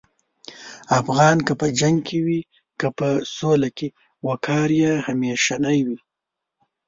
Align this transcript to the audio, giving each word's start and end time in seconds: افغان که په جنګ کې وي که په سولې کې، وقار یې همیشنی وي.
افغان 0.99 1.37
که 1.47 1.53
په 1.59 1.67
جنګ 1.79 1.97
کې 2.07 2.17
وي 2.25 2.41
که 2.79 2.87
په 2.97 3.07
سولې 3.37 3.69
کې، 3.77 3.87
وقار 4.27 4.69
یې 4.81 4.93
همیشنی 5.07 5.79
وي. 5.87 5.99